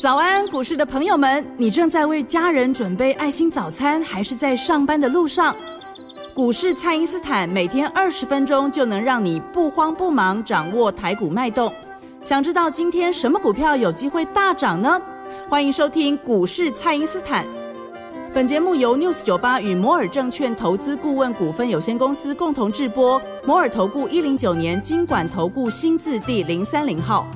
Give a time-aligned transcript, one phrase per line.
[0.00, 5.54] 早安，股市的朋友们，你正在为家人准备爱心早餐，还是在上班的路上？
[6.34, 11.70] 股市蔡因斯坦每天二十分钟就能让你不慌不忙掌握台股脉动。
[12.24, 14.98] 想知道今天什么股票有机会大涨呢？
[15.48, 17.46] 欢迎收听股市蔡因斯坦。
[18.32, 23.20] 本节目由 News 九八与摩尔证券投资顾问股份有限公司共同制播。
[23.44, 27.26] 摩尔投顾一零九年经管投顾新字第零三零号。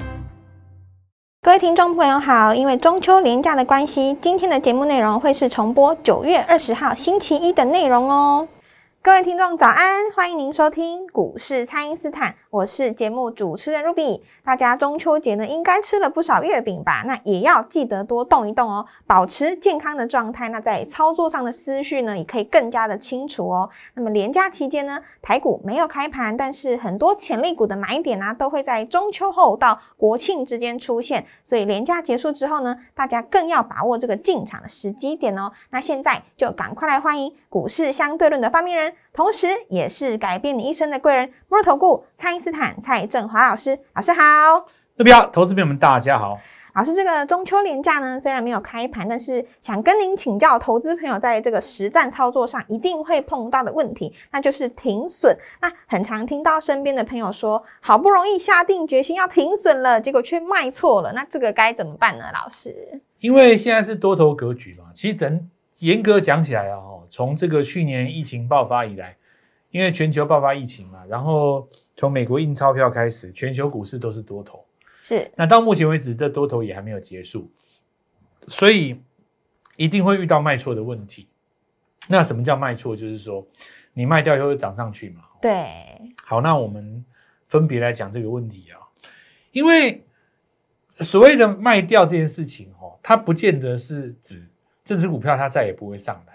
[1.45, 8.49] 各位听众朋友好，因为中秋连假的关系，今天的节目内容会是重播九月二十号星期一的内容哦。
[9.05, 14.23] 各位听众早安，欢迎您收听股市蔡因斯坦，我是节目主持人 Ruby。
[14.43, 17.03] 大家中秋节呢，应该吃了不少月饼吧？
[17.07, 20.49] 那也要记得多动一动哦，保持健康的状态。
[20.49, 23.69] 那在操作上的思绪呢，也可以更加的清楚哦。
[23.93, 31.27] 那么连假期间呢，台股没有开盘，但是很多潜力股的买点呢，都会在中秋后到国庆之间出现。
[31.43, 35.53] 所以连假结束之后呢，大家更要把握这个进场的时机点哦。
[35.69, 38.94] 那现在就赶快来欢迎股市相对论的发明人。
[39.13, 43.79] 同时，也是改变你一生的贵人——摩尔投顾蔡因斯坦蔡振华老师。
[43.95, 44.21] 老师好，
[44.97, 46.39] 各位好，投资朋友们大家好。
[46.75, 55.39] 老师，这个中秋连假呢，虽然没有开盘，但是想跟您请教，投资朋友在这个实战操作上一定会碰到的问题，那就是停损。
[55.61, 62.25] 那很常听到身边的朋友说，好不容易下定决心要停损了，结果却卖错了，那这个该怎么办呢？
[62.33, 65.49] 老师，因为现在是多头格局嘛，其实整
[65.81, 66.81] 严格讲起来啊，
[67.11, 69.17] 从这个去年疫情爆发以来，
[69.71, 74.65] 因为全球爆发疫情嘛，然后从美国印钞票开始，全球股市都是多头。
[75.03, 75.31] 是。
[75.37, 77.51] 那到目前为止，这多头也还没有结束，
[78.49, 79.01] 所以
[79.77, 81.29] 一定会遇到卖错的问题。
[82.09, 82.95] 那什么叫卖错？
[82.95, 83.47] 就是说
[83.93, 85.23] 你卖掉以后又涨上去嘛。
[85.41, 85.67] 对。
[86.25, 87.05] 好，那我们
[87.47, 88.79] 分别来讲这个问题啊，
[89.53, 90.05] 因为
[91.01, 94.47] 所谓的卖掉这件事情哦，它不见得是指
[94.85, 96.35] 这只股票它再也不会上来。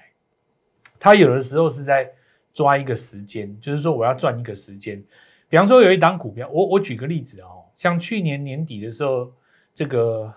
[1.00, 2.11] 它有的时候是在
[2.53, 5.01] 抓一个时间，就是说我要赚一个时间。
[5.47, 9.31] 比方说有一档股票，我我举个例子哦，像去年年底的时候，
[9.73, 10.34] 这个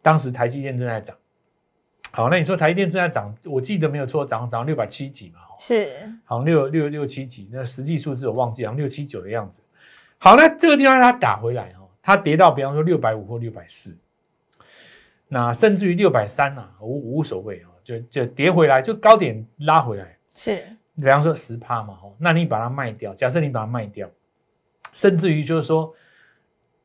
[0.00, 1.16] 当时台积电正在涨。
[2.12, 9.60] 好，那你说台积电正在涨，我记得没有错，涨涨六百七几嘛，是，好像六六六七几，那实际数字我忘记，好像六七九的样子。
[10.18, 13.94] 好，那这个地方它打回来哦，它跌到比方说六百五或六百四，
[15.28, 17.70] 那甚至于六百三呐，无无所谓啊。
[17.86, 20.60] 就就跌回来，就高点拉回来，是，
[20.96, 24.10] 比方说十趴嘛，哦，那你把它卖掉，假设你把它卖掉，
[24.92, 25.94] 甚至于就是说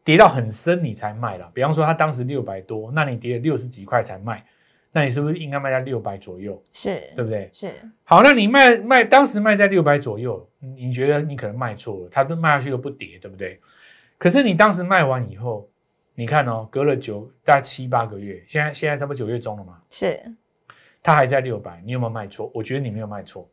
[0.03, 4.46] 跌到很深你才卖了，比方说它当时六百多，那你跌了六十几块才卖，
[4.91, 6.62] 那你是不是应该卖在六百左右？
[6.72, 7.50] 是，对不对？
[7.52, 7.73] 是，
[8.03, 13.59] 好，那你卖卖当时卖在六百左右，你觉得你可能卖错了，它都卖下去又不跌，对不对？
[14.19, 15.68] 可是你当时卖完以后，
[16.16, 20.20] 你看哦，隔了九大概七八个月，现在现在差不多九月中了嘛，是。
[21.04, 22.52] 它还在六百，你有没有卖错？
[22.54, 23.50] 我觉得你没有卖错，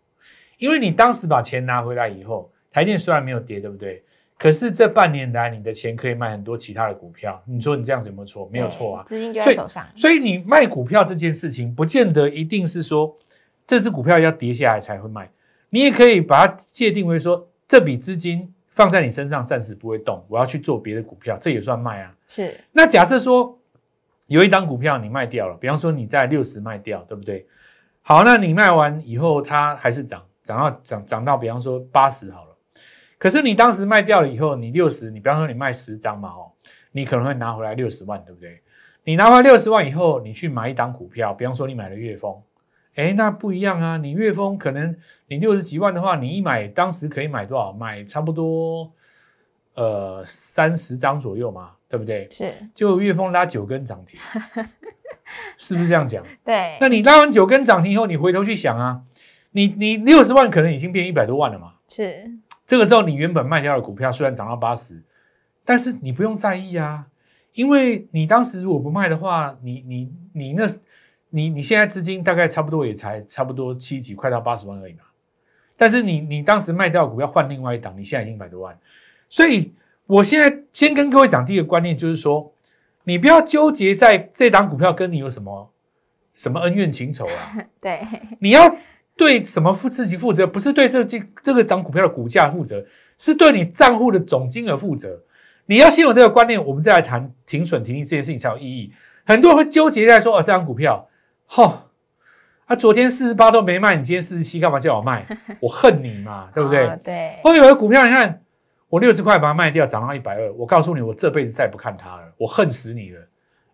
[0.59, 4.05] 因为你当时把钱拿回来以后，台电虽然没有跌，对不对？
[4.37, 7.43] 可是这半年来，你的钱可以卖很多其他的股票。
[7.47, 8.49] 你说你这样子有没有错？
[8.53, 9.87] 没有错啊，资金就在手上。
[9.97, 13.17] 所以你卖股票这件事情，不见得一定是说
[13.67, 15.31] 这只股票要跌下来才会卖，
[15.71, 22.15] 你也可以把它界定为说这笔资金放在你身上暂时不会动，我要去做别的股票，这也算卖啊。
[22.29, 22.59] 是。
[22.73, 23.55] 那假设说。
[24.29, 27.47] 有一档股票你卖掉了，比方说你在六十卖掉，对不对？
[28.03, 32.55] 好，那你卖完以后它还是涨，涨到涨涨到比方说八十好了。
[33.17, 36.53] 可是你当时卖掉了以后，你六十，你比方说你卖十张嘛，哦，
[36.93, 38.61] 你可能会拿回来六十万，对不对？
[39.03, 42.39] 你拿回来六十万以后，你去买一档股票，比方说你买了月丰，
[42.99, 44.95] 哎，那不一样啊，你月丰可能
[45.29, 47.73] 你六十几万的话，你一买当时可以买多少？
[47.73, 48.93] 买差不多
[49.75, 51.73] 呃三十张左右嘛。
[51.91, 52.29] 对不对？
[52.31, 54.21] 是，就月峰拉九根涨停，
[55.57, 56.23] 是不是这样讲？
[56.45, 56.77] 对。
[56.83, 59.01] 那你拉完九根涨停以后，你回头去想啊，
[59.53, 61.73] 你你六十万可能已经变一百多万了嘛？
[61.89, 62.31] 是。
[62.67, 65.03] 这个时候你原本卖掉的股票虽然涨到八十，
[65.65, 67.07] 但是你不用在意啊，
[67.55, 70.67] 因为你当时如果不卖的话，你你你那，
[71.31, 75.01] 你你现在资金大概差不多也才差不多七几，快到八十万而已嘛。
[75.77, 78.79] 但是你你当时卖掉股票换另外一档，你现在已经一百多万，
[79.29, 79.73] 所以。
[80.09, 82.51] 我现在先跟各位讲第一个观念，就是说，
[83.05, 85.71] 你不要纠结在这档股票跟你有什么
[86.33, 87.55] 什么恩怨情仇啊。
[87.79, 88.01] 对，
[88.41, 88.75] 你要
[89.19, 92.83] 对什么负自己负责，不是对这这这个档股票的股价负责，
[93.19, 95.23] 是对你账户的总金额负责。
[95.67, 98.91] 你要先有这个观念，我们再来谈停损停利这件事情才有意义。
[99.27, 101.07] 很多人会纠结在说，哦，这张股票，
[101.49, 101.87] 哈，
[102.67, 105.27] 啊，昨天四十八都没卖，你今天四十七干嘛叫我卖？
[105.61, 106.97] 我恨你嘛，对不对？
[107.03, 107.41] 对。
[107.43, 108.41] 后面有的股票，你看。
[108.91, 113.21] 我六十块把它卖掉，涨到一百二，我告诉你，我这辈子再也不看它了，我恨死你了。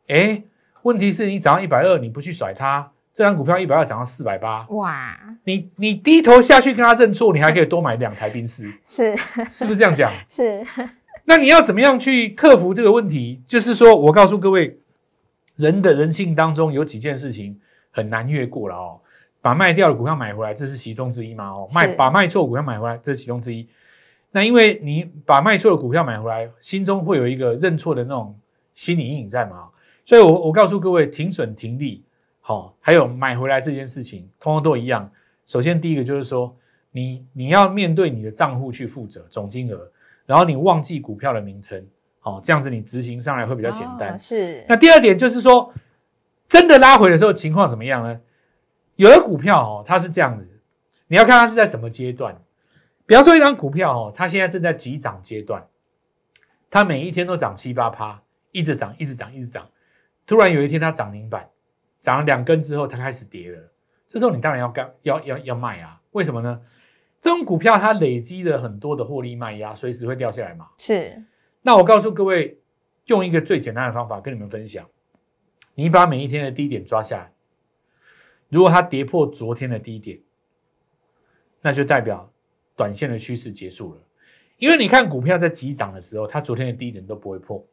[0.09, 0.43] 哎，
[0.82, 9.17] 问题是你涨到一百二，你不去甩它，这张股票一百二涨到四百八，哇，你你低头下去跟他认错，你还可以多买两台冰丝， 是
[9.53, 10.11] 是不是这样讲？
[10.29, 10.67] 是，
[11.27, 13.41] 那你要怎么样去克服这个问题？
[13.47, 14.77] 就是说我告诉各位，
[15.56, 17.59] 人的人性当中有几件事情
[17.91, 19.01] 很难越过了哦。
[19.41, 21.51] 把卖掉的股票买回来，这是其中之一嘛？
[21.51, 23.69] 哦，卖把卖错股票买回来，这是其中之一。
[24.31, 28.35] 那因为你把卖错的股票买回来，心中会有一个认错的那种
[28.75, 29.69] 心理阴影在嘛？
[30.06, 32.03] 所以我我告诉各位，停损停利，
[32.41, 35.11] 好、还有买回来这件事情，通通都一样。
[35.47, 36.56] 首先第一个就是说，
[36.91, 39.91] 你你要面对你的账户去负责总金额，
[40.25, 41.87] 然后你忘记股票的名称，
[42.32, 44.15] 好、这样子你执行上来会比较简单。
[44.15, 45.73] 哦是那第二点就是说，
[46.49, 48.19] 真的拉回的时候情况怎么样呢？
[48.97, 50.49] 有的股票哦，它是这样子，
[51.09, 52.41] 你要看它是在什么阶段。
[53.05, 55.67] 比方说一张股票哦，它现在正在急涨阶段，
[56.71, 58.23] 它每一天都涨七八趴，
[58.53, 59.69] 一直涨，一直涨，一直涨。
[60.27, 61.47] 突然有一天它涨停板，
[62.00, 63.59] 涨了两根之后，它开始跌了。
[64.09, 66.00] 这时候你当然要干，要要要卖啊？
[66.12, 66.59] 为什么呢？
[67.20, 70.69] 这种股票它累积了很多的获利卖压，随时会掉下来嘛。
[70.79, 71.23] 是
[71.66, 72.58] 那我告诉各位，
[73.06, 74.87] 用一个最简单的方法跟你们分享，
[75.75, 77.32] 你把每一天的低点抓下来，
[78.50, 80.20] 如果它跌破昨天的低点，
[81.62, 82.31] 那就代表
[82.76, 84.00] 短线的趋势结束了。
[84.58, 87.67] 因为你看股票在急涨的时候，它昨天的低点都不会破。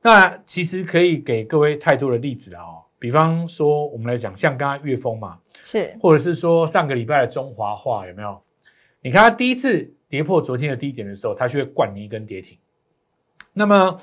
[0.00, 8.42] 那其实可以给各位太多的例子了哦，比方说我们来讲，像刚刚岳峰嘛，是或者是说上个礼拜的中华化有没有？
[9.02, 12.58] 你看它第一次跌破昨天的低点的时候，它就会灌你一根跌停。
[13.58, 13.98] 那么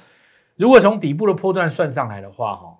[0.56, 2.76] 如果从底部的波段算上来的话，哈，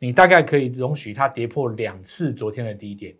[0.00, 3.14] 你大概可以容许它跌破两次昨天的低点，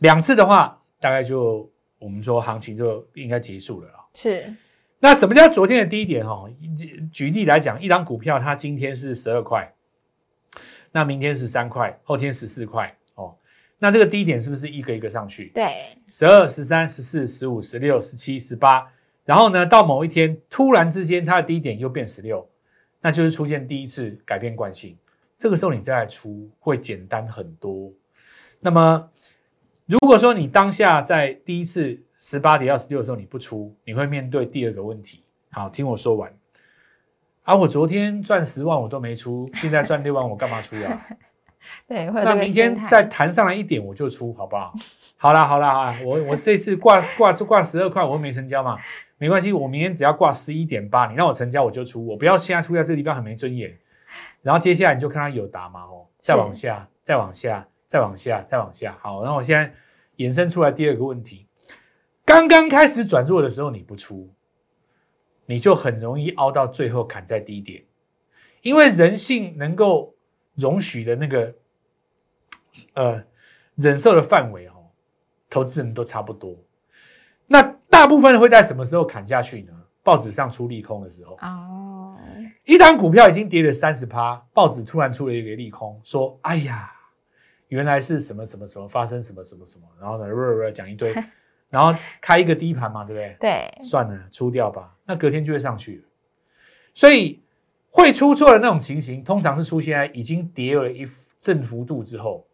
[0.00, 4.04] 两次的话，大概就我们说行情就应该结束了啦。
[4.12, 4.54] 是
[4.98, 6.26] 那什么叫昨天的低点？
[6.26, 6.44] 哈，
[7.10, 9.72] 举例来讲，一张股票它今天是十二块，
[10.92, 13.34] 那明天十三块，后天十四块，哦，
[13.78, 15.50] 那这个低点是不是一个一个上去？
[15.54, 18.86] 对十二、十三、十四、十五、十六、十七、十八，
[19.28, 22.48] 然后呢，到某一天突然之间它的低点又变十六，
[22.98, 24.96] 那就是出现第一次改变惯性。
[25.36, 27.92] 这个时候你再来出会简单很多。
[28.58, 29.10] 那么
[29.84, 35.22] 如果说你当下在第一次十八点二十六的时候你不出，你会面对第二个问题。
[35.50, 36.32] 好，听我说完。
[37.42, 41.06] 啊，我昨天赚十万我都没出，现在赚六万我干嘛出啊？
[41.86, 44.72] 对，会那明天再弹上来一点我就出，好不好？
[45.16, 48.78] 好啦好啦啊，我我这次挂挂就挂十二块，我又没成交嘛，
[49.18, 53.76] 没关系，我明天只要挂十一点八，你让我成交我就出，我不要现在出在这个地方很没尊严。
[54.42, 58.96] 然后接下来你就看它有打嘛哦，再往下，再往下，再往下，再往下。
[59.00, 59.74] 好，然后我现在
[60.18, 61.48] 衍生出来第二个问题，
[62.24, 64.32] 刚刚开始转弱的时候你不出，
[65.46, 67.82] 你就很容易凹到最后砍在低点，
[68.62, 70.14] 因为人性能够
[70.58, 71.54] 容许的那个
[72.94, 73.24] 呃
[73.76, 74.90] 忍受的范围哦，
[75.48, 76.54] 投资人都差不多。
[77.46, 79.72] 那大部分会在什么时候砍下去呢？
[80.02, 82.16] 报纸上出利空的时候，哦，
[82.64, 86.90] 一档股票已经跌了三十趴，报纸突然出了一个利空，说：“哎呀，
[87.68, 91.14] 原来是什么什么什么发生什么什么什么。”然后呢，讲一堆，
[91.68, 93.36] 然后开一个低盘嘛，对不对？
[93.38, 94.96] 对算了，出掉吧。
[95.04, 96.02] 那隔天就会上去了。
[96.94, 97.42] 所以
[97.98, 101.04] 会出错的那种情形，通常是出现在已经跌了一
[101.40, 102.46] 正幅度之后。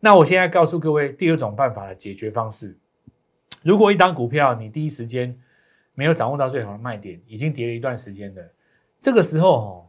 [0.00, 2.74] 那我现在告诉各位第二种办法的解决方式：
[3.62, 5.38] 如果一档股票你第一时间
[5.94, 8.50] 没有掌握到最好的卖点，已经跌了一段时间的，
[8.98, 9.86] 这个时候哦，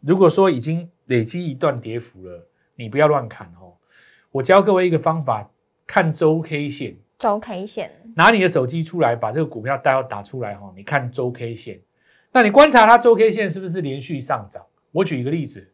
[0.00, 3.74] 如果说已经累积一段跌幅了，你不要乱砍哦。
[4.32, 5.50] 我教各位一个方法，
[5.86, 6.96] 看周 K 线。
[7.18, 11.80] 周 K 线拿你的手机出来，把这个股票代号打出来哈，你看周 K 线，
[12.34, 14.66] 那你观察它周 K 线是不是连续上涨？
[14.90, 15.70] 我举一个例子，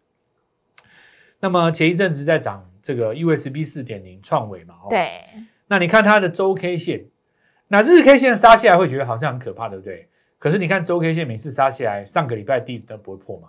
[1.40, 5.08] 那么前一阵子在涨这个 USB 四点零创维嘛，哦，对
[5.68, 7.06] 那你看它的周 K 线，
[7.68, 10.06] 那日 K 线杀下来会觉得好像很可怕，对不对？
[10.38, 13.48] 可是你看周 K 线每次杀下来，上个礼拜低都不会破嘛，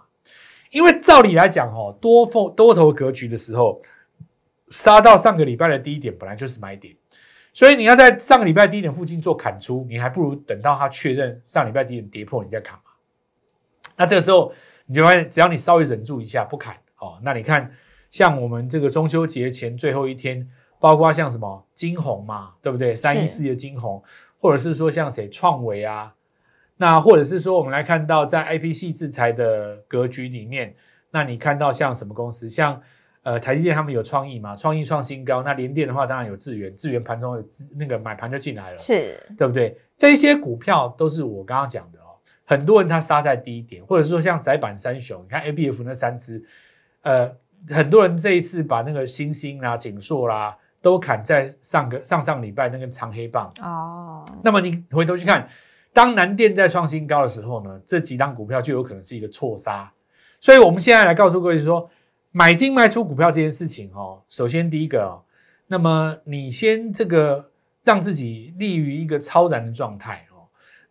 [0.70, 3.82] 因为照理来讲哦，多凤多头格局的时候，
[4.70, 6.96] 杀到上个礼拜的低点本来就是买点。
[7.54, 12.91] 所以你要在上个礼拜低点附近做砍出，你还不如等到它确认上礼拜低点跌破，你再砍嘛。
[14.02, 14.52] 那这个时候
[14.88, 17.72] 你就发现，只要你稍微忍住一下不砍，哦，那你看
[18.10, 22.96] 像我们这个中秋节前最后一天，包括像什么金红嘛，对不对？
[22.96, 24.04] 三一四的金红，
[24.40, 26.12] 或者是说像谁创维啊，
[26.78, 30.74] 那或者是说我们来看到在 IPC 制裁的格局里面，
[31.12, 32.82] 那你看到像什么公司，像。
[33.24, 34.56] 呃，台积电他们有创意嘛？
[34.56, 39.78] 创意创新高，那联电的话当然有智源，智源盘中有资那个买盘就进来了，是对不对？
[39.96, 42.01] 这一些股票都是我刚刚讲的哦。
[42.52, 46.44] 很多人他杀在低点，或者说像窄板三雄，你看 A B F 那三只，
[47.02, 47.32] 呃，
[47.70, 53.50] 很多人这一次把那个星星啦、锦硕啦都砍在上个上上礼拜那根长黑棒。
[53.62, 55.48] 哦，那么你回头去看，
[55.94, 59.90] 当南电在创新高的时候呢，这几档股票就有可能是一个错杀。
[60.42, 61.90] 所以我们现在来告诉各位说，
[62.34, 65.24] 买进卖出股票这件事情哦，首先第一个哦，
[65.68, 67.50] 那么你先这个
[67.86, 70.31] 让自己立于一个超然的状态哦，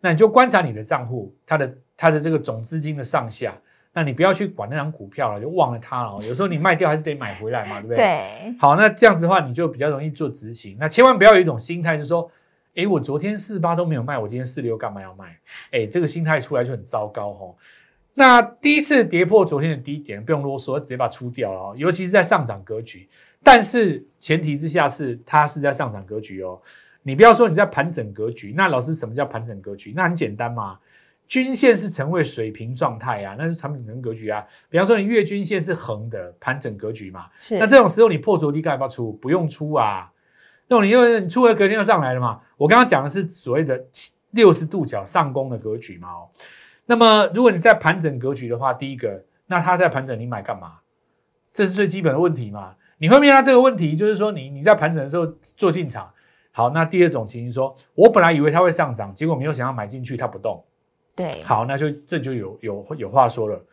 [0.01, 3.55] 那你就观察你的账户，它的它的这个总资金的上下，
[3.93, 6.19] 那你不要去管那张股票了，就忘了它了。
[6.23, 7.97] 有时候你卖掉还是得买回来嘛，对不对？
[7.97, 10.75] 对，好，那这样子的话，你就比较容易做执行。
[10.79, 12.29] 那千万不要有一种心态，就是说，
[12.75, 15.37] 哎，我昨天四八都没有卖，我今天四六干嘛要卖？
[15.71, 17.55] 哎，这个心态出来就很糟糕哦。
[18.13, 21.73] 那第一次跌破昨天的低点，不用啰嗦，直接把它出掉了哦。
[21.77, 23.07] 尤其是在上涨格局，
[23.43, 26.59] 但是前提之下是它是在上涨格局哦。
[27.03, 29.91] 你不要说你在盘整格局，那老师什么叫盘整格局？
[29.95, 30.77] 那很简单嘛，
[31.27, 34.45] 均线是成为水平状态啊，那是盘整格局啊。
[34.69, 39.13] 比方说你月均线是横的盘整格局嘛，是那这种时候你破昨低，干嘛要出？
[39.13, 40.11] 不用出啊。
[40.67, 42.39] 那种你因为你出了隔天就上来了嘛。
[42.55, 43.83] 我刚刚讲的是所谓的
[44.29, 46.29] 六十度角上攻的格局嘛哦。
[46.85, 50.73] 那么如果你在盘整格局的话，第一个，那它在盘整，你买干嘛？
[51.51, 52.75] 这是最基本的问题嘛。
[52.99, 55.25] 你会面临这个问题，就是说你你在盘整的时候
[55.57, 56.07] 做进场。
[56.51, 60.63] 好，那第二种情形说，我本来以为它会上涨，结果没有想要买进去，它不动。
[61.15, 63.65] 对，好，那就这就有有有话说了。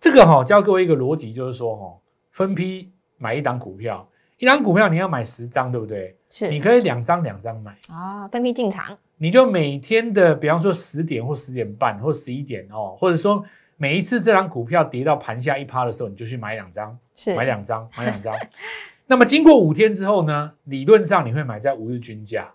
[0.00, 1.96] 这个哈、教各位一个逻辑，就是说哈、
[2.30, 6.16] 分批买一档股票，一档股票你要买十张，对不对？
[6.30, 13.44] 是你可以两张两张买，啊，分批进场，你就每天的，比方说十点或十点半或十一点哦，或者说
[13.76, 18.34] 每一次这档股票跌到盘下一趴的时候，你就去买两张，是买两张，买两张。
[19.10, 22.52] 那么经过五天之后呢，理论上你会买在五日均价，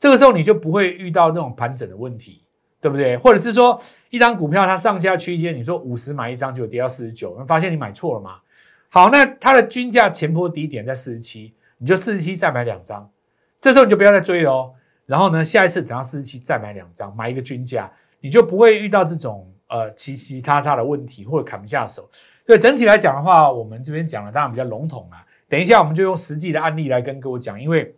[0.00, 2.42] 这个时候你就不会遇到那种盘整的问题，
[2.80, 3.16] 对不对？
[3.16, 3.80] 或者是说
[4.10, 8.38] 一张股票它上下区间，你说五十买一张就跌到四十九，发现你买错了嘛？
[8.88, 13.08] 好，那它的均价前波低点在四十七，你就四十七再买两张，
[13.60, 14.72] 这时候你就不要再追了哦。
[15.06, 17.88] 然后呢，下一次等到四十七再买两张，买一个均价，
[18.20, 22.10] 你就不会遇到这种呃其其他他的问题或者砍不下手。
[22.44, 25.24] 所以整体来讲的话，我们这边讲的当然比较笼统啦。
[25.52, 27.94] 等一下我们就用实际的案例来跟各位讲，因为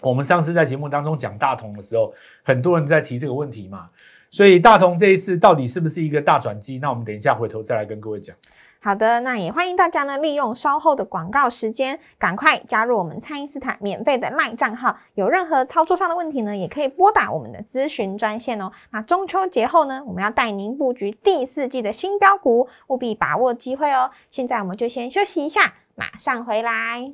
[0.00, 2.10] 我们上次在节目当中讲大同的时候，
[2.42, 3.90] 很多人在提这个问题嘛。
[4.30, 6.78] 所以大同这一次到底是不是一个大转机？
[6.78, 8.34] 那我们等一下回头再来跟各位讲。
[8.80, 14.96] 好的，那也欢迎大家呢利用稍后的广告时间，赶快加入我们蔡因斯坦免费的 LINE 账号。
[15.16, 18.72] 有任何操作上的问题呢，也可以拨打我们的咨询专线哦。
[18.92, 24.10] 那中秋节后呢，我们要带您布局第四季的新标股，务必把握机会哦。
[24.30, 27.10] 现在我们就先休息一下，马上回来。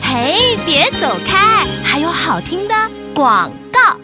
[0.00, 2.74] 嘿，别走开，还有好听的
[3.12, 3.98] 广告。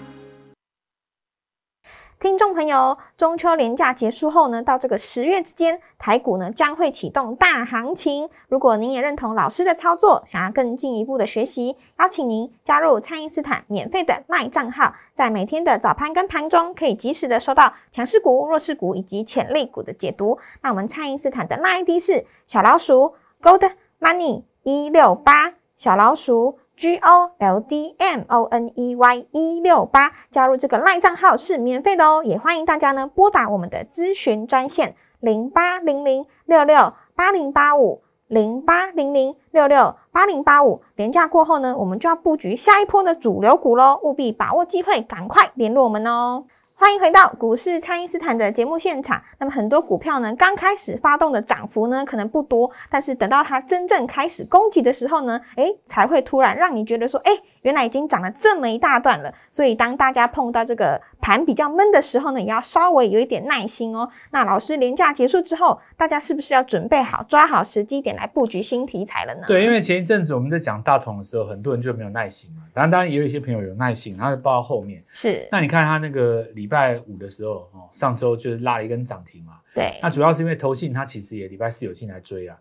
[2.19, 8.29] 听众朋友，中秋连假结束后呢，到这个十月之间，台股呢将会启动大行情。
[8.49, 20.37] 如果您也认同老师的操作，想要更进一步的学习，邀请您加入蔡因斯坦免费的 LINE 账号，在每天的早盘跟盘中，可以及时的收到强势股、弱势股以及潜力股的解读。
[20.63, 23.71] 那我们蔡因斯坦的 LINE ID 是小老鼠 Gold
[24.05, 26.59] Money 一六八，小老鼠。
[26.77, 40.83] G O L D M O N E Y 一六八，加入这个赖账号是免费的哦，也欢迎大家呢拨打我们的咨询专线零八零零六六八零八五零八零零六六八零八五。
[40.97, 46.45] 廉价过后呢，我们就要布局下一波的主流股喽，务必把握机会，赶快联络我们哦。
[46.77, 49.23] 欢迎回到股市，蔡因斯坦的节目现场。
[49.39, 57.31] 那么很多股票呢，刚开始发动的涨幅呢，可能不多，但是等到它真正开始攻击的时候呢，诶，才会突然让你觉得说，诶，
[57.65, 59.35] 原来已经涨了这么一大段了。
[59.51, 64.09] 所以当大家碰到这个盘比较闷的时候呢，也要稍微有一点耐心哦。
[64.31, 69.43] 那老师连假结束之后，大家是不是要准备好，抓好时机点来布局新题材了呢？
[69.47, 72.63] 对，因为前一阵子我们在讲大同的时候，很多人就没有耐心嘛。
[72.73, 75.03] 当然，当然也有一些朋友有耐心，然后报到后面。
[75.13, 79.55] 是，那你看他那个礼拜五的时候，哦，上周就是拉了一根涨停嘛。
[79.75, 82.57] 对，那主要是因为投信它其实也礼拜四有进来追啊。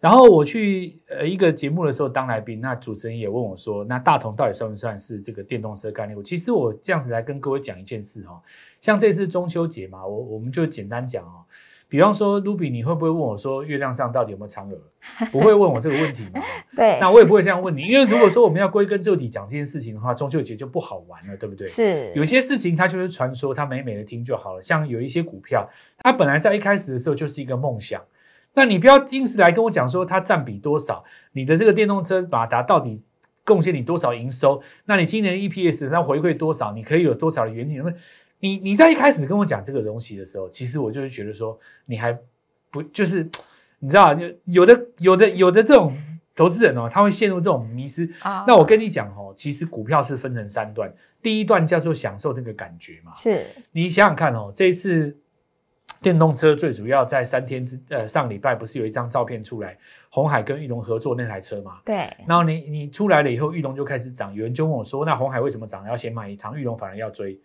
[0.00, 6.22] 然后我去呃一个节目的时候当来宾，那主持人也问我说，那大同到底算不算是这个电动车概念股？
[6.22, 8.40] 其实我这样子来跟各位讲一件事哈、
[8.80, 11.42] 像这次中秋节嘛，我我们就简单讲哦。
[11.90, 14.78] 比方说，Ruby，你会不会问我说，月亮上到底有没有嫦娥？
[15.32, 16.42] 不会问我这个问题嘛？
[16.76, 21.66] 对，那我也不会这样问你，因为如果说我们要归根究底讲这件事情的话，中秋节就不好玩了，对不对？
[21.66, 24.60] 是有些事情它就是传说，它美美的听就好了。
[24.60, 28.04] 像有一些股票，它本来在一开始的时候就是一个梦想，
[28.54, 33.02] 那你不要因此来跟我讲说它占比多少，你的这个电动车马达到底
[33.44, 34.60] 贡献你多少营收？
[34.84, 36.72] 那你今年 EPS 上回馈多少？
[36.72, 37.82] 你可以有多少的远景？
[38.40, 42.16] 你你在一开始跟我讲这个东西的时候，其实我就是觉得说，你还
[42.70, 43.28] 不就是
[43.80, 45.96] 你知道，就有的有的有的这种
[46.36, 48.08] 投资人哦，他会陷入这种迷失。
[48.20, 53.12] 啊那我跟你讲哦，其实股票是分成三段，第一段叫做享受那个感觉嘛。
[53.14, 55.16] 是你想想看哦，这一次
[56.00, 59.76] 电动车最主要在三天之呃上礼拜不是有一张照片出来，
[60.10, 61.80] 红海跟玉龙合作那台车嘛？
[61.84, 65.86] 对，然后你你出来了以后，玉龙就开始涨，有人就问我说，那红海为什么涨？
[65.86, 67.38] 要先买一趟，玉龙反而要追。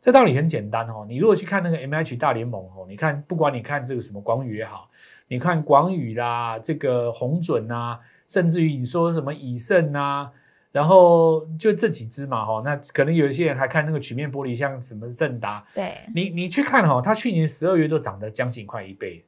[0.00, 4.88] 这道理很简单哦，你如果去看那个 M H 大联盟哦，你看不管你看这个什么广宇也好，
[5.28, 10.32] 你看广宇啦，这个红准啊，甚至于你说什么以盛啊，
[10.72, 19.24] 然后就这几只嘛哈，那可能有一些人还看那个曲面玻璃，像什么盛达，对，你你去看哈、它去年十二月都涨得将近快一倍，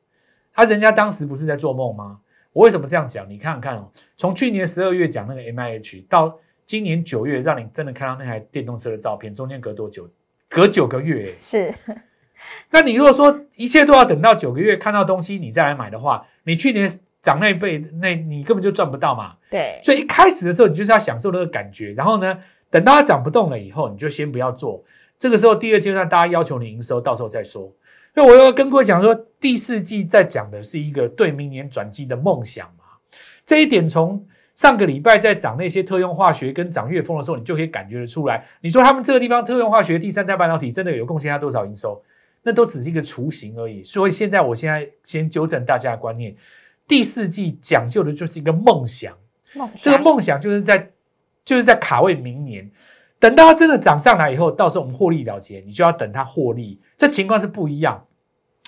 [0.53, 2.21] 他、人家当时不是在做梦吗？
[2.53, 3.29] 我为什么这样讲？
[3.29, 10.09] 你看看哦，从去年十二月讲那个 M I H 到今年九月，让你真的看到那台电动车的照片，中间隔多久？
[10.49, 11.35] 隔九个月耶。
[11.39, 11.75] 是
[12.71, 16.89] 那你如果说一切都要等到九个月看到东西你再来买的话，你去年
[17.23, 19.37] 涨那一倍，那你根本就赚不到嘛。
[19.49, 22.37] 对，所以一开始的时候，你就是要享受那个感觉，然后呢，
[22.69, 24.85] 等到它涨不动了以后，你就先不要做。
[25.17, 27.73] 这个时候，第二阶段大家要求你营收，到时候再说。
[28.15, 32.85] 所以我要跟各位讲说，第四季在讲的是一个对明年转机的梦想嘛。
[33.47, 38.45] 这一点从上个礼拜在涨那些特用化学跟涨月风的时候，你就可以感觉得出来。
[38.61, 42.03] 你说他们这个地方特用化学第三代半导体真的有贡献它多少营收？
[42.43, 43.85] 那都只是一个雏形而已。
[43.85, 46.35] 所以现在我现在先纠正大家的观念，
[46.87, 49.17] 第四季讲究的就是一个梦想。
[49.55, 50.91] 梦这个梦想就是在
[51.45, 52.71] 就是在卡位明年，
[53.19, 58.07] 等到它真的涨上来以后，到时候我们获利了结，你就要等它获利，这情况是不一样。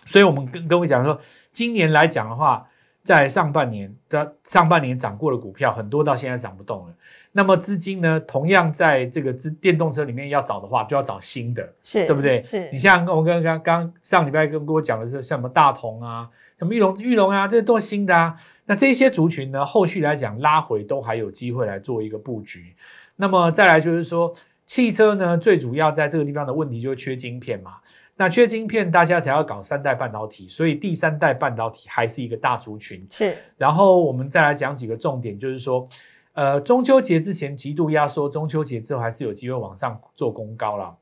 [0.06, 1.18] 所以我们跟各位讲说，
[1.52, 2.68] 今年来讲的话，
[3.04, 6.94] 在上半年的上半年涨过的股票很多，到现在涨不动了。
[7.30, 11.68] 那么资金呢，同样在这个资电动车里面要找的话，就要找新的。
[11.82, 12.40] 是对不对？
[12.42, 18.34] 是你像我跟刚刚上礼拜跟跟我讲的是像什么大同啊，什么玉龙玉龙啊，这都是新的啊。
[18.64, 22.74] 那这些族群呢，后续来讲拉回都还有机会来做一个布局。
[23.16, 24.32] 那么再来就是说，
[24.64, 27.74] 汽车呢，最主要在这个地方的问题就是缺晶片嘛。
[28.16, 33.04] 那缺晶片，大家才要搞三代半导体，所以第三代半导体还是一个大族群。
[33.10, 35.88] 是然后我们再来讲几个重点，就是说，
[36.34, 40.96] 呃，中秋节之前极度压缩，中秋节之后还是有机会往上做攻高了。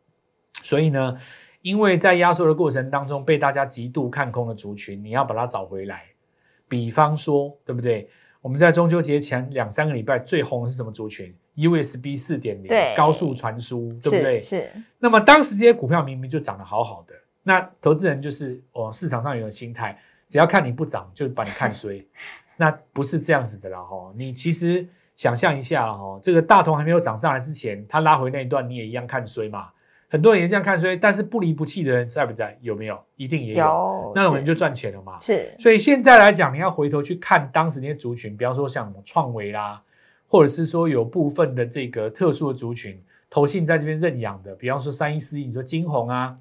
[0.62, 1.16] 所以呢，
[1.60, 6.04] 因为在压缩的过程当中被大家极度看空的族群，你要把它找回来。
[6.68, 8.08] 比方说，对不对？
[8.40, 14.40] 我们在中秋节前两三个礼拜最红的是什么族群？USB 四点零高速传输，对不对？
[14.40, 22.04] 是是那么当时这些股票明明就涨得好好的，那投资人就是哦，市场上有个心态，只要看你不涨，就把你看衰。
[22.56, 24.86] 那不是这样子的啦哈，你其实
[25.16, 29.70] 想象一下了哈，这个大同还没有涨上来之前，它拉回那一段你也一样看衰嘛。
[30.08, 32.56] 很多人也这样看衰，但是不离不弃的人在不在？
[32.60, 33.02] 有没有？
[33.16, 33.64] 一定也有。
[33.64, 35.18] 有那种人就赚钱了嘛。
[35.20, 39.82] 是所以现在来讲，你要回头去看当时那些族群，比方说像什么创维啦，
[40.32, 46.34] 或者是说有部分的这个特殊的族群，投信在这边认养的，比方说三一四一，你说金红啊，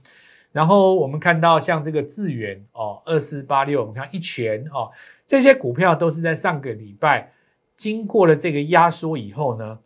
[0.53, 4.89] 然后我们看到像这个智源哦，二四八六，我们看一拳哦，
[5.27, 7.33] 这些股票都是在上个礼拜
[7.75, 9.77] 经过了这个压缩以后呢，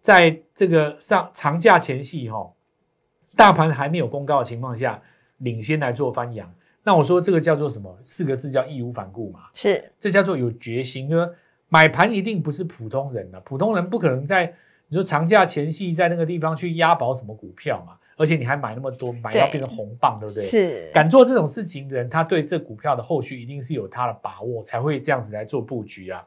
[0.00, 2.52] 在这个上长假前夕哈、哦，
[3.36, 5.02] 大盘还没有公告的情况下，
[5.36, 6.50] 领先来做翻扬。
[6.82, 7.94] 那我说这个叫做什么？
[8.02, 11.10] 四个字叫义无反顾嘛，是这叫做有决心。
[11.10, 11.34] 就是说
[11.70, 14.52] 买盘一定不是普通人的，普通人不可能在
[14.88, 20.44] 你说长假前夕在那个地方去押宝什么股票嘛，而且你还买那么多，买到对变成红棒，对不对？
[20.44, 26.22] 是敢做这种事情的人，他对这股票的后续一定是有他的把握，才会这样子来做布局啊。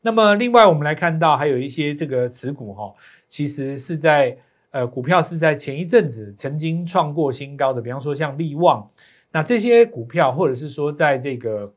[0.00, 2.94] 那么另外我们来看到还有一些这个持股哈、
[3.26, 4.36] 其实是在
[4.70, 8.88] 呃股票是在前一阵子曾经创过新高的，比方说像利旺，
[9.32, 11.72] 那这些股票或者是说在这个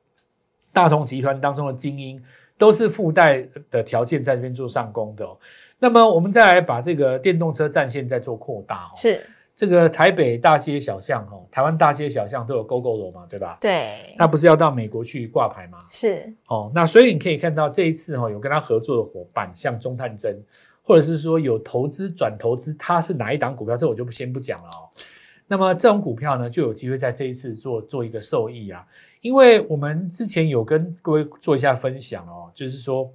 [0.71, 2.21] 大同集团当中的精英，
[2.57, 5.37] 都是附带的条件在这边做上攻的、哦。
[5.79, 8.91] 那么我们再来把这个电动车战线再做扩大哦。
[8.95, 9.23] 是，
[9.55, 13.57] 这个台北大街小巷哈、哦，台湾大街小巷都有 GoGo 罗嘛，对吧？
[13.61, 15.77] 对，那不是要到美国去挂牌吗？
[15.91, 20.39] 是哦，那所以你可以看到这一次哈、哦，有跟他合作的伙伴，像中探针，
[20.81, 24.89] 或者是说有投资转投资，它是哪一档股票，这我就不先不讲了哦。
[25.47, 28.85] 那么这种股票呢，就有机会在这一次做做一个受益啊，
[29.21, 33.09] 因为我们之前有跟各位做一下分享哦，就是说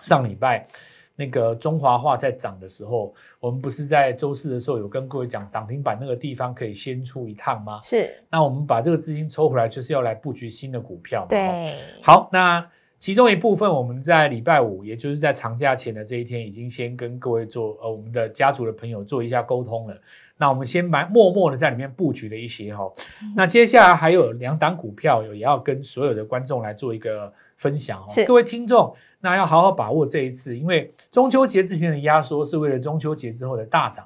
[0.00, 0.66] 上礼拜
[1.14, 7.80] 那个中华化在涨的时候，我们不是在周四的时候有跟各位讲涨停板那个地方可以先出一趟吗？
[7.82, 12.66] 是，那我们把这个资金抽回来，就是要来布局新的股票对，好，那
[12.98, 20.00] 其中一部分我们在礼拜五，也就是在长假前的这一天，已经先跟各位做呃我们的家族的朋友做一下沟通了。
[20.42, 22.92] 那我们先埋默默的在里面布局了一些哈。
[23.36, 28.06] 那接下来还有两档股票有也要跟所有的观众来做一个分享哦。
[28.26, 34.04] 各位听众，那要好好把握这一次，因为中秋节之前的压缩是为了中秋节之后的大涨。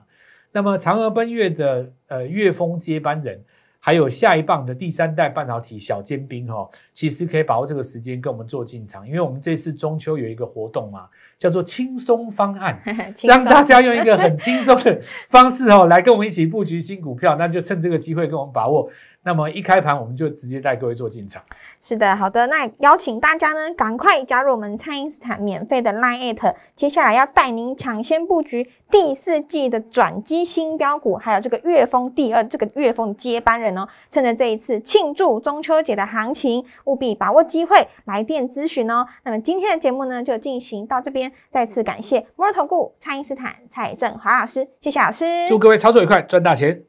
[0.53, 3.43] 那么嫦娥奔月的呃月峰接班人。
[3.87, 11.07] 还有下一棒的第三代半导体小尖兵哈，其实可以把握这个时间跟我们做进场，因为我们这次中秋有一个活动嘛，
[11.39, 12.83] 叫做轻松方案，
[13.23, 18.91] 让大家用一个很轻松的方式哦来跟我们一起布局新股票，那就趁这个机会跟我们把握。
[19.27, 21.43] 那么一开盘我们就直接带各位做进场。
[21.81, 33.89] 是的，好的，那邀请大家呢，赶快加入我们蔡因斯坦免费的 Line at，接下来要带您抢先布局第四季的转机新标股，还有这个月峰第二这个月峰接班人哦。
[34.09, 39.05] 趁着这一次庆祝中秋节的行情，务必把握机会来电咨询哦。
[39.25, 46.85] 那么今天的节目呢，就进行到这边，再次感谢摩尔投顾蔡因斯坦蔡振华老师，谢谢老师，祝各位操作愉快，赚大钱。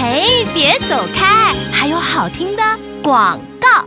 [0.00, 1.52] 嘿，别走开！
[1.72, 2.62] 还有好听的
[3.02, 3.84] 广告。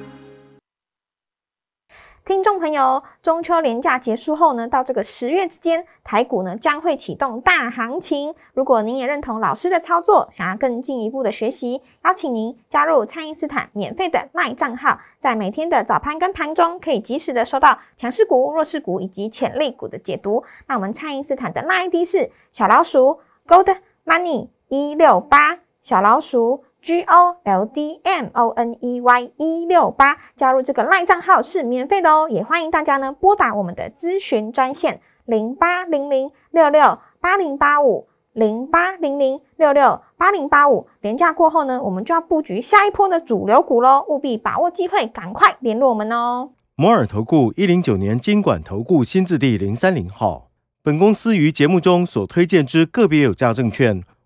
[2.25, 8.35] 听众朋友，中秋连假结束后呢，到这个十月之间，台股呢将会启动大行情。
[8.53, 20.43] 如果您也认同老师的操作，想要更进一步的学习，邀请您加入蔡因斯坦免费的卖账号，在每天的早盘跟盘中，可以及时的收到强势股、弱势股以及潜力股的解读。
[20.67, 25.59] 那我们蔡因斯坦的 LINE ID 是小老鼠 Gold Money 一六八。
[25.81, 40.87] 小老鼠 G O L D M O N E Y 一六八加入这个赖账号是免费的哦，也欢迎大家呢拨打我们的咨询专线零八零零六六八零八五零八零零六六八零八五。
[41.01, 46.51] 廉价过后呢，我们就要布局下一波的主流股喽，务必把握机会，赶快联络我们哦。
[46.75, 50.49] 摩尔投顾一零九年经管投顾新字第零三零号，
[50.83, 54.03] 本公司于节目中所推荐之个别有价证券。